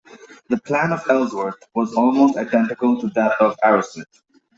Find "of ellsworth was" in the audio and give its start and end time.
0.93-1.93